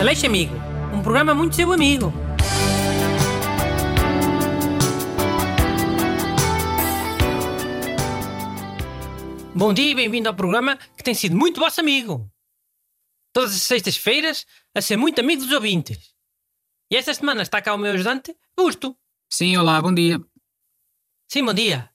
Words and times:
Aleixo 0.00 0.26
Amigo, 0.26 0.54
um 0.92 1.02
programa 1.02 1.34
muito 1.34 1.56
seu 1.56 1.72
amigo. 1.72 2.12
Bom 9.54 9.72
dia 9.72 9.90
e 9.90 9.94
bem-vindo 9.94 10.28
ao 10.28 10.34
programa 10.34 10.76
que 10.96 11.02
tem 11.02 11.14
sido 11.14 11.36
muito 11.36 11.60
vosso 11.60 11.80
amigo. 11.80 12.30
Todas 13.32 13.54
as 13.54 13.62
sextas-feiras 13.62 14.44
a 14.74 14.82
ser 14.82 14.96
muito 14.96 15.20
amigo 15.20 15.42
dos 15.42 15.52
ouvintes. 15.52 16.14
E 16.90 16.96
esta 16.96 17.14
semana 17.14 17.42
está 17.42 17.62
cá 17.62 17.72
o 17.74 17.78
meu 17.78 17.92
ajudante, 17.92 18.36
Busto. 18.56 18.96
Sim, 19.30 19.56
olá, 19.56 19.80
bom 19.80 19.94
dia. 19.94 20.20
Sim, 21.28 21.44
bom 21.44 21.54
dia. 21.54 21.90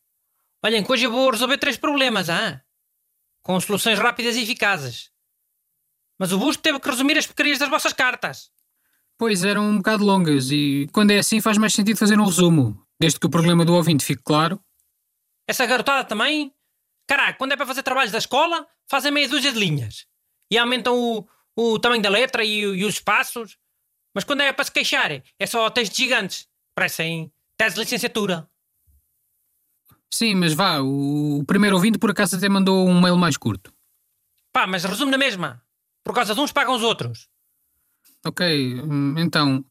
Olhem, 0.64 0.84
que 0.84 0.92
hoje 0.92 1.06
eu 1.06 1.12
vou 1.12 1.30
resolver 1.30 1.58
três 1.58 1.78
problemas, 1.78 2.30
ah? 2.30 2.62
Com 3.44 3.60
soluções 3.60 4.00
rápidas 4.00 4.36
e 4.36 4.44
eficazes. 4.44 5.12
Mas 6.20 6.34
o 6.34 6.38
Busto 6.38 6.62
teve 6.62 6.80
que 6.80 6.90
resumir 6.90 7.18
as 7.18 7.26
porcarias 7.26 7.58
das 7.58 7.70
vossas 7.70 7.94
cartas. 7.94 8.52
Pois 9.18 9.44
eram 9.44 9.70
um 9.70 9.78
bocado 9.78 10.04
longas 10.04 10.52
e 10.52 10.88
quando 10.92 11.12
é 11.12 11.20
assim 11.20 11.40
faz 11.40 11.58
mais 11.58 11.74
sentido 11.74 11.98
fazer 11.98 12.20
um 12.20 12.26
resumo, 12.26 12.86
desde 13.00 13.20
que 13.20 13.26
o 13.26 13.30
problema 13.30 13.64
do 13.64 13.74
ouvinte 13.74 14.04
fique 14.04 14.22
claro. 14.24 14.62
Essa 15.48 15.66
garotada 15.66 16.04
também. 16.04 16.54
Caraca, 17.08 17.38
quando 17.38 17.54
é 17.54 17.58
para 17.58 17.66
fazer 17.66 17.82
trabalhos 17.82 18.12
da 18.12 18.18
escola, 18.18 18.68
fazem 18.88 19.12
meia 19.12 19.28
dúzia 19.28 19.52
de 19.52 19.60
linhas. 19.60 20.06
E 20.52 20.58
aumentam 20.58 20.96
o, 20.96 21.28
o 21.56 21.80
tamanho 21.80 22.04
da 22.04 22.10
letra 22.10 22.44
e, 22.44 22.60
e 22.60 22.86
os 22.86 22.96
espaços. 22.96 23.58
Mas 24.14 24.24
quando 24.24 24.42
é 24.42 24.52
para 24.54 24.66
se 24.66 24.72
queixar, 24.72 25.12
é 25.12 25.46
só 25.48 25.70
textos 25.70 25.98
gigantes. 25.98 26.48
Parecem 26.76 27.32
tese 27.58 27.76
de 27.76 27.82
licenciatura. 27.82 28.50
Sim, 30.12 30.36
mas 30.36 30.54
vá, 30.54 30.80
o, 30.80 31.40
o 31.40 31.46
primeiro 31.46 31.76
ouvinte 31.76 31.98
por 31.98 32.12
acaso 32.12 32.36
até 32.36 32.50
mandou 32.50 32.88
um 32.88 33.02
mail 33.02 33.18
mais 33.18 33.38
curto. 33.38 33.74
Pá, 34.52 34.66
mas 34.66 34.84
resume 34.84 35.12
na 35.12 35.18
mesma. 35.18 35.64
Por 36.10 36.16
causa 36.16 36.34
de 36.34 36.42
uns 36.42 36.52
pagam 36.52 36.74
os 36.76 36.82
outros. 36.82 37.28
Ok, 38.26 38.82
hum, 38.82 39.14
então. 39.20 39.64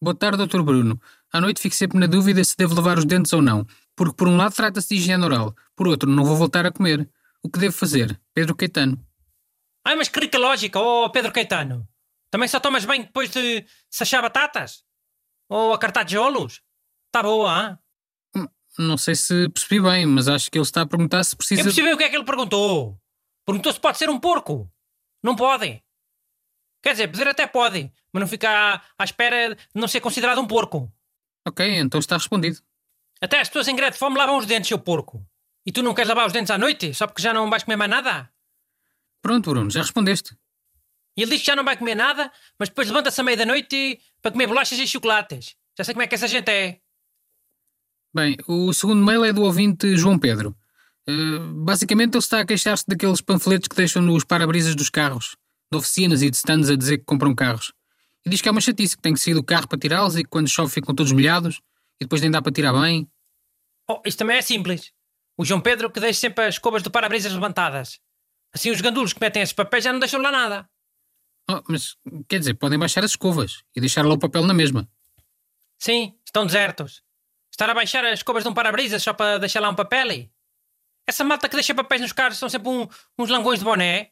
Boa 0.00 0.14
tarde, 0.14 0.46
Dr. 0.46 0.62
Bruno. 0.62 0.98
À 1.30 1.38
noite 1.38 1.60
fico 1.60 1.74
sempre 1.74 1.98
na 1.98 2.06
dúvida 2.06 2.42
se 2.42 2.56
devo 2.56 2.74
lavar 2.74 2.96
os 2.96 3.04
dentes 3.04 3.30
ou 3.34 3.42
não, 3.42 3.66
porque 3.94 4.14
por 4.16 4.26
um 4.26 4.38
lado 4.38 4.54
trata-se 4.54 4.88
de 4.88 4.94
higiene 4.94 5.22
oral, 5.22 5.54
por 5.76 5.86
outro 5.86 6.08
não 6.10 6.24
vou 6.24 6.34
voltar 6.34 6.64
a 6.64 6.72
comer. 6.72 7.06
O 7.42 7.50
que 7.50 7.58
devo 7.58 7.76
fazer? 7.76 8.18
Pedro 8.32 8.56
Caetano. 8.56 8.98
Ai, 9.84 9.96
mas 9.96 10.08
que 10.08 10.18
rica 10.18 10.38
lógica, 10.38 10.80
oh 10.80 11.10
Pedro 11.10 11.30
Caetano. 11.30 11.86
Também 12.30 12.48
só 12.48 12.58
tomas 12.58 12.86
bem 12.86 13.02
depois 13.02 13.28
de 13.30 13.66
sachar 13.90 14.22
batatas? 14.22 14.82
Ou 15.46 15.74
acartar 15.74 16.06
tijolos? 16.06 16.62
Tá 17.12 17.22
boa, 17.22 17.78
hein? 18.34 18.48
Não 18.78 18.96
sei 18.96 19.14
se 19.14 19.46
percebi 19.50 19.78
bem, 19.82 20.06
mas 20.06 20.26
acho 20.26 20.50
que 20.50 20.56
ele 20.56 20.62
está 20.64 20.80
a 20.80 20.86
perguntar 20.86 21.22
se 21.22 21.34
Eu 21.34 21.36
precisa. 21.36 21.64
percebi 21.64 21.92
o 21.92 21.98
que 21.98 22.04
é 22.04 22.08
que 22.08 22.16
ele 22.16 22.24
perguntou. 22.24 22.98
Perguntou 23.44 23.70
se 23.74 23.78
pode 23.78 23.98
ser 23.98 24.08
um 24.08 24.18
porco. 24.18 24.72
Não 25.26 25.34
pode. 25.34 25.82
Quer 26.80 26.92
dizer, 26.92 27.08
poder 27.08 27.26
até 27.26 27.48
pode, 27.48 27.92
mas 28.12 28.20
não 28.20 28.28
fica 28.28 28.48
à, 28.48 28.80
à 28.96 29.02
espera 29.02 29.56
de 29.56 29.60
não 29.74 29.88
ser 29.88 30.00
considerado 30.00 30.40
um 30.40 30.46
porco. 30.46 30.88
Ok, 31.44 31.66
então 31.80 31.98
está 31.98 32.16
respondido. 32.16 32.60
Até 33.20 33.40
as 33.40 33.48
pessoas 33.48 33.66
em 33.66 33.74
greve 33.74 33.94
de 33.94 33.98
fome 33.98 34.16
lavam 34.16 34.38
os 34.38 34.46
dentes, 34.46 34.68
seu 34.68 34.78
porco. 34.78 35.20
E 35.66 35.72
tu 35.72 35.82
não 35.82 35.94
queres 35.94 36.08
lavar 36.08 36.28
os 36.28 36.32
dentes 36.32 36.52
à 36.52 36.56
noite, 36.56 36.94
só 36.94 37.08
porque 37.08 37.20
já 37.20 37.34
não 37.34 37.50
vais 37.50 37.64
comer 37.64 37.74
mais 37.74 37.90
nada? 37.90 38.30
Pronto, 39.20 39.50
Bruno, 39.50 39.68
já 39.68 39.80
respondeste. 39.80 40.38
E 41.16 41.22
ele 41.22 41.32
diz 41.32 41.40
que 41.40 41.46
já 41.48 41.56
não 41.56 41.64
vai 41.64 41.76
comer 41.76 41.96
nada, 41.96 42.30
mas 42.56 42.68
depois 42.68 42.86
levanta-se 42.86 43.20
à 43.20 43.24
meia 43.24 43.36
da 43.36 43.46
noite 43.46 44.00
para 44.22 44.30
comer 44.30 44.46
bolachas 44.46 44.78
e 44.78 44.86
chocolates. 44.86 45.56
Já 45.76 45.82
sei 45.82 45.92
como 45.92 46.04
é 46.04 46.06
que 46.06 46.14
essa 46.14 46.28
gente 46.28 46.48
é. 46.48 46.78
Bem, 48.14 48.36
o 48.46 48.72
segundo 48.72 49.04
mail 49.04 49.24
é 49.24 49.32
do 49.32 49.42
ouvinte 49.42 49.96
João 49.96 50.20
Pedro. 50.20 50.56
Eh, 51.08 51.38
basicamente, 51.54 52.14
ele 52.14 52.18
está 52.18 52.40
a 52.40 52.46
queixar-se 52.46 52.84
daqueles 52.86 53.20
panfletos 53.20 53.68
que 53.68 53.76
deixam 53.76 54.02
nos 54.02 54.24
para-brisas 54.24 54.74
dos 54.74 54.90
carros, 54.90 55.36
de 55.70 55.78
oficinas 55.78 56.22
e 56.22 56.30
de 56.30 56.36
stands 56.36 56.70
a 56.70 56.76
dizer 56.76 56.98
que 56.98 57.04
compram 57.04 57.34
carros. 57.34 57.72
E 58.24 58.30
diz 58.30 58.42
que 58.42 58.48
é 58.48 58.52
uma 58.52 58.60
chatice, 58.60 58.96
que 58.96 59.02
tem 59.02 59.14
que 59.14 59.20
sair 59.20 59.34
do 59.34 59.44
carro 59.44 59.68
para 59.68 59.78
tirá-los 59.78 60.16
e 60.16 60.24
que 60.24 60.28
quando 60.28 60.48
chove 60.48 60.72
ficam 60.72 60.94
todos 60.94 61.12
molhados 61.12 61.60
e 62.00 62.04
depois 62.04 62.20
nem 62.20 62.30
dá 62.30 62.42
para 62.42 62.52
tirar 62.52 62.72
bem. 62.72 63.08
Oh, 63.88 64.02
isto 64.04 64.18
também 64.18 64.36
é 64.36 64.42
simples. 64.42 64.92
O 65.38 65.44
João 65.44 65.60
Pedro 65.60 65.90
que 65.90 66.00
deixa 66.00 66.20
sempre 66.20 66.44
as 66.44 66.54
escovas 66.54 66.82
do 66.82 66.90
para-brisas 66.90 67.32
levantadas. 67.32 68.00
Assim 68.52 68.70
os 68.70 68.80
gandulos 68.80 69.12
que 69.12 69.20
metem 69.20 69.42
esses 69.42 69.52
papéis 69.52 69.84
já 69.84 69.92
não 69.92 70.00
deixam 70.00 70.20
lá 70.20 70.32
nada. 70.32 70.68
Oh, 71.48 71.62
mas, 71.68 71.96
quer 72.28 72.40
dizer, 72.40 72.54
podem 72.54 72.78
baixar 72.78 73.04
as 73.04 73.12
escovas 73.12 73.62
e 73.76 73.80
deixar 73.80 74.04
lá 74.04 74.14
o 74.14 74.18
papel 74.18 74.42
na 74.44 74.54
mesma. 74.54 74.88
Sim, 75.78 76.18
estão 76.24 76.46
desertos. 76.46 77.02
Estar 77.50 77.70
a 77.70 77.74
baixar 77.74 78.04
as 78.04 78.18
escovas 78.18 78.42
de 78.42 78.48
um 78.48 78.54
para-brisas 78.54 79.02
só 79.02 79.12
para 79.12 79.38
deixar 79.38 79.60
lá 79.60 79.68
um 79.68 79.74
papel 79.74 80.10
aí. 80.10 80.30
Essa 81.06 81.22
malta 81.24 81.48
que 81.48 81.54
deixa 81.54 81.74
papéis 81.74 82.00
nos 82.02 82.12
carros 82.12 82.38
são 82.38 82.48
sempre 82.48 82.68
um- 82.68 82.88
uns 83.18 83.30
langões 83.30 83.58
de 83.60 83.64
boné. 83.64 84.10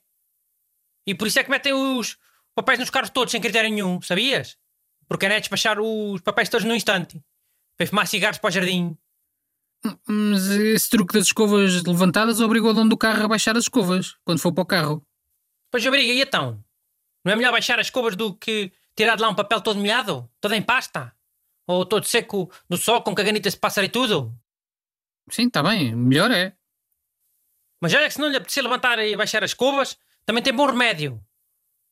E 1.06 1.15
por 1.15 1.27
isso 1.27 1.38
é 1.38 1.44
que 1.44 1.50
metem 1.50 1.72
os 1.72 2.16
papéis 2.55 2.78
nos 2.78 2.91
carros 2.91 3.10
todos 3.10 3.32
sem 3.32 3.41
critério 3.41 3.69
nenhum, 3.71 4.00
sabias? 4.00 4.56
Porque 5.09 5.27
é 5.27 5.41
despachar 5.41 5.78
os 5.81 6.21
papéis 6.22 6.49
todos 6.49 6.65
num 6.66 6.75
instante. 6.75 7.22
Para 7.77 7.87
fumar 7.87 8.06
cigarros 8.06 8.38
para 8.38 8.49
o 8.49 8.50
jardim. 8.53 8.97
Mas 10.06 10.47
esse 10.49 10.88
truque 10.88 11.12
das 11.12 11.27
escovas 11.27 11.82
levantadas 11.82 12.41
obrigou 12.41 12.71
o 12.71 12.75
dono 12.75 12.88
do 12.88 12.97
carro 12.97 13.25
a 13.25 13.28
baixar 13.28 13.56
as 13.56 13.65
escovas 13.65 14.16
quando 14.25 14.38
for 14.38 14.53
para 14.53 14.62
o 14.62 14.66
carro. 14.66 15.06
Pois 15.71 15.84
obriga, 15.84 16.12
e 16.12 16.22
então? 16.22 16.65
Não 17.25 17.32
é 17.32 17.37
melhor 17.37 17.53
baixar 17.53 17.78
as 17.78 17.88
escovas 17.88 18.16
do 18.16 18.34
que 18.34 18.72
tirar 18.97 19.16
de 19.16 19.22
lá 19.22 19.28
um 19.28 19.34
papel 19.34 19.61
todo 19.61 19.78
molhado? 19.78 20.31
Todo 20.41 20.55
em 20.55 20.62
pasta? 20.62 21.15
Ou 21.66 21.84
todo 21.84 22.06
seco 22.06 22.50
no 22.69 22.76
sol 22.78 23.03
com 23.03 23.15
caganitas 23.15 23.55
de 23.55 23.61
pássaro 23.61 23.87
e 23.87 23.91
tudo? 23.91 24.34
Sim, 25.31 25.49
está 25.49 25.62
bem, 25.62 25.94
melhor 25.94 26.31
é. 26.31 26.56
Mas 27.84 27.93
olha 27.93 28.09
que 28.09 28.15
se 28.15 28.19
não 28.19 28.31
lhe 28.31 28.37
apetecer 28.39 28.62
levantar 28.62 28.99
e 28.99 29.15
baixar 29.15 29.45
as 29.45 29.50
escovas, 29.50 29.99
também 30.25 30.43
tem 30.43 30.55
bom 30.55 30.65
remédio. 30.65 31.22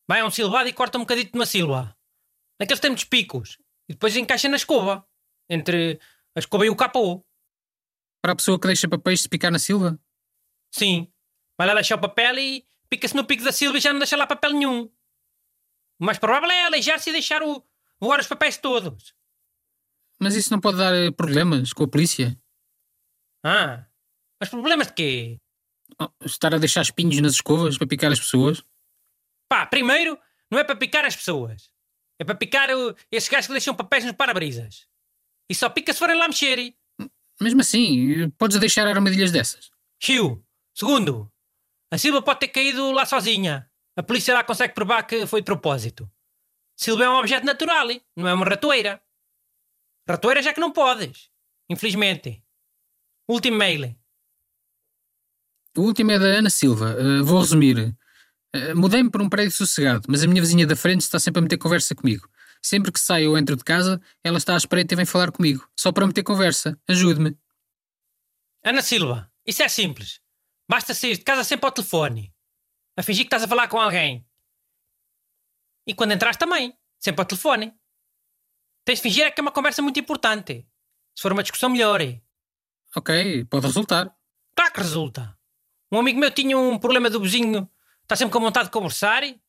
Vai 0.07 0.21
a 0.21 0.25
um 0.25 0.31
silvado 0.31 0.67
e 0.67 0.73
corta 0.73 0.97
um 0.97 1.01
bocadito 1.01 1.31
de 1.31 1.37
uma 1.37 1.45
silva. 1.45 1.95
Naqueles 2.59 2.79
tem 2.79 2.89
muitos 2.89 3.05
picos. 3.05 3.59
E 3.87 3.93
depois 3.93 4.15
encaixa 4.15 4.49
na 4.49 4.55
escova. 4.55 5.07
Entre 5.47 5.99
a 6.35 6.39
escova 6.39 6.65
e 6.65 6.69
o 6.71 6.75
capô. 6.75 7.23
Para 8.23 8.33
a 8.33 8.35
pessoa 8.35 8.59
que 8.59 8.65
deixa 8.65 8.89
papéis 8.89 9.21
se 9.21 9.29
picar 9.29 9.51
na 9.51 9.59
silva. 9.59 9.99
Sim. 10.71 11.13
Vai 11.59 11.67
lá 11.67 11.75
deixar 11.75 11.97
o 11.97 12.01
papel 12.01 12.39
e 12.39 12.67
pica-se 12.89 13.15
no 13.15 13.23
pico 13.23 13.43
da 13.43 13.51
silva 13.51 13.77
e 13.77 13.81
já 13.81 13.93
não 13.93 13.99
deixa 13.99 14.17
lá 14.17 14.25
papel 14.25 14.53
nenhum. 14.53 14.85
O 15.99 16.05
mais 16.05 16.17
provável 16.17 16.49
é 16.49 16.65
aleijar-se 16.65 17.11
e 17.11 17.13
deixar 17.13 17.43
o, 17.43 17.63
voar 17.99 18.19
os 18.19 18.25
papéis 18.25 18.57
todos. 18.57 19.13
Mas 20.19 20.33
isso 20.33 20.51
não 20.51 20.59
pode 20.59 20.79
dar 20.79 20.95
eh, 20.95 21.11
problemas 21.11 21.71
com 21.71 21.83
a 21.83 21.87
polícia? 21.87 22.35
Ah, 23.45 23.85
mas 24.39 24.49
problemas 24.49 24.87
de 24.87 24.93
quê? 24.93 25.39
Oh, 25.99 26.09
estar 26.25 26.53
a 26.53 26.57
deixar 26.57 26.81
espinhos 26.81 27.19
nas 27.19 27.33
escovas 27.33 27.77
para 27.77 27.87
picar 27.87 28.11
as 28.11 28.19
pessoas? 28.19 28.63
Pá, 29.49 29.65
primeiro, 29.65 30.19
não 30.49 30.59
é 30.59 30.63
para 30.63 30.75
picar 30.75 31.05
as 31.05 31.15
pessoas. 31.15 31.71
É 32.19 32.23
para 32.23 32.35
picar 32.35 32.69
o, 32.71 32.95
esses 33.11 33.29
gajos 33.29 33.47
que 33.47 33.53
deixam 33.53 33.75
papéis 33.75 34.05
nos 34.05 34.15
para-brisas. 34.15 34.87
E 35.49 35.55
só 35.55 35.69
pica 35.69 35.93
se 35.93 35.99
forem 35.99 36.17
lá 36.17 36.27
mexer. 36.27 36.75
Mesmo 37.41 37.61
assim, 37.61 38.29
podes 38.31 38.59
deixar 38.59 38.87
armadilhas 38.87 39.31
dessas. 39.31 39.71
Chiu. 40.01 40.43
Segundo, 40.73 41.31
a 41.91 41.97
Silva 41.97 42.21
pode 42.21 42.39
ter 42.39 42.47
caído 42.47 42.91
lá 42.91 43.05
sozinha. 43.05 43.69
A 43.95 44.01
polícia 44.01 44.33
lá 44.33 44.43
consegue 44.43 44.73
provar 44.73 45.03
que 45.03 45.27
foi 45.27 45.41
de 45.41 45.45
propósito. 45.45 46.09
Silva 46.75 47.03
é 47.03 47.09
um 47.09 47.19
objeto 47.19 47.45
natural, 47.45 47.87
não 48.15 48.27
é 48.27 48.33
uma 48.33 48.45
ratoeira. 48.45 49.01
Ratoeira 50.07 50.41
já 50.41 50.53
que 50.53 50.59
não 50.59 50.71
podes. 50.71 51.29
Infelizmente. 51.69 52.43
Último 53.27 53.57
mail. 53.57 53.95
O 55.75 55.81
último 55.81 56.11
é 56.11 56.19
da 56.19 56.25
Ana 56.25 56.49
Silva. 56.49 56.95
Uh, 56.95 57.23
vou 57.23 57.39
resumir. 57.39 57.95
Uh, 58.55 58.75
Mudei-me 58.75 59.09
para 59.09 59.23
um 59.23 59.29
prédio 59.29 59.51
sossegado, 59.51 60.03
mas 60.07 60.23
a 60.23 60.27
minha 60.27 60.41
vizinha 60.41 60.67
da 60.67 60.75
frente 60.75 61.01
está 61.01 61.19
sempre 61.19 61.39
a 61.39 61.41
meter 61.41 61.57
conversa 61.57 61.95
comigo. 61.95 62.29
Sempre 62.61 62.91
que 62.91 62.99
saio 62.99 63.31
ou 63.31 63.37
entro 63.37 63.55
de 63.55 63.63
casa, 63.63 64.01
ela 64.23 64.37
está 64.37 64.53
à 64.53 64.57
espreita 64.57 64.93
e 64.93 64.97
vem 64.97 65.05
falar 65.05 65.31
comigo. 65.31 65.67
Só 65.77 65.91
para 65.91 66.07
meter 66.07 66.23
conversa. 66.23 66.79
Ajude-me. 66.87 67.37
Ana 68.63 68.81
Silva, 68.81 69.29
isso 69.45 69.61
é 69.63 69.67
simples. 69.67 70.21
Basta 70.69 70.93
sair 70.93 71.17
de 71.17 71.23
casa 71.23 71.43
sempre 71.43 71.65
ao 71.65 71.71
telefone. 71.71 72.33
A 72.95 73.03
fingir 73.03 73.23
que 73.23 73.27
estás 73.27 73.43
a 73.43 73.47
falar 73.47 73.67
com 73.67 73.79
alguém. 73.79 74.25
E 75.85 75.93
quando 75.93 76.13
entras 76.13 76.37
também, 76.37 76.77
sempre 76.99 77.21
ao 77.21 77.25
telefone. 77.25 77.73
Tens 78.85 78.99
de 78.99 79.03
fingir 79.03 79.25
é 79.25 79.31
que 79.31 79.41
é 79.41 79.43
uma 79.43 79.51
conversa 79.51 79.81
muito 79.81 79.99
importante. 79.99 80.65
Se 81.15 81.21
for 81.21 81.33
uma 81.33 81.43
discussão, 81.43 81.69
melhor. 81.69 81.99
Ok, 82.95 83.45
pode 83.45 83.65
resultar. 83.65 84.15
Claro 84.55 84.73
que 84.73 84.79
resulta. 84.79 85.37
Um 85.93 85.99
amigo 85.99 86.19
meu 86.19 86.31
tinha 86.31 86.57
um 86.57 86.79
problema 86.79 87.07
do 87.07 87.19
vizinho, 87.19 87.69
está 88.01 88.15
sempre 88.15 88.33
com 88.33 88.39
vontade 88.39 88.65
de 88.65 88.71
conversar 88.71 89.23
e 89.23 89.39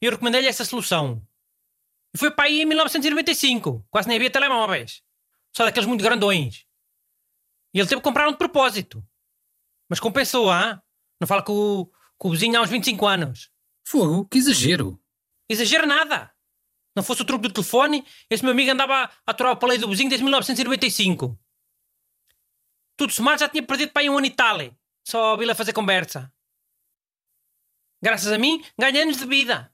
eu 0.00 0.10
recomendei-lhe 0.10 0.48
essa 0.48 0.64
solução. 0.64 1.24
E 2.12 2.18
foi 2.18 2.28
para 2.28 2.46
aí 2.46 2.62
em 2.62 2.64
1995, 2.64 3.86
quase 3.88 4.08
nem 4.08 4.16
havia 4.16 4.28
telemóveis. 4.28 5.00
Só 5.52 5.64
daqueles 5.64 5.86
muito 5.86 6.02
grandões. 6.02 6.66
E 7.72 7.78
ele 7.78 7.88
teve 7.88 8.00
que 8.00 8.04
comprar 8.04 8.28
um 8.28 8.32
de 8.32 8.36
propósito. 8.36 9.00
Mas 9.88 10.00
compensou, 10.00 10.50
ah? 10.50 10.82
Não 11.20 11.28
fala 11.28 11.40
com 11.40 11.52
o, 11.52 11.92
com 12.18 12.28
o 12.28 12.32
vizinho 12.32 12.58
há 12.58 12.62
uns 12.62 12.70
25 12.70 13.06
anos. 13.06 13.50
Fogo, 13.84 14.24
que 14.24 14.38
exagero. 14.38 15.00
Exagera 15.48 15.86
nada. 15.86 16.32
Não 16.96 17.04
fosse 17.04 17.22
o 17.22 17.24
truque 17.24 17.46
do 17.46 17.54
telefone, 17.54 18.04
esse 18.28 18.42
meu 18.42 18.52
amigo 18.52 18.72
andava 18.72 19.04
a 19.04 19.10
aturar 19.24 19.52
o 19.52 19.56
paleio 19.56 19.80
do 19.80 19.88
vizinho 19.88 20.08
desde 20.08 20.24
1995. 20.24 21.38
Tudo 22.96 23.12
somado 23.12 23.38
já 23.38 23.48
tinha 23.48 23.62
perdido 23.62 23.92
para 23.92 24.02
aí 24.02 24.10
um 24.10 24.18
ano 24.18 24.26
e 24.26 24.30
tal. 24.30 24.58
Só 25.04 25.32
ouvi-la 25.32 25.54
fazer 25.54 25.72
conversa. 25.72 26.32
Graças 28.02 28.32
a 28.32 28.38
mim, 28.38 28.64
anos 29.00 29.18
de 29.18 29.26
vida. 29.26 29.70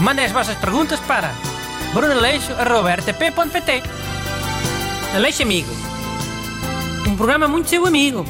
Mandem 0.00 0.24
as 0.24 0.32
vossas 0.32 0.56
perguntas 0.58 1.00
para 1.00 1.32
brunaleixo.rtp.pt 1.92 3.82
Aleixo 5.14 5.42
Amigo. 5.42 5.70
Um 7.06 7.16
programa 7.16 7.48
muito 7.48 7.68
seu 7.68 7.84
amigo. 7.84 8.24